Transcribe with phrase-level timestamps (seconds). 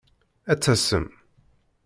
[0.51, 1.07] Ad tasem.